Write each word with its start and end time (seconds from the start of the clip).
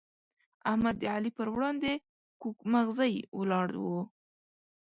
احمد 0.71 0.95
د 0.99 1.03
علي 1.13 1.31
پر 1.37 1.47
وړاندې 1.55 1.93
کوږ 2.41 2.57
مغزی 2.73 3.15
ولاړ 3.39 3.67
وو. 3.83 4.01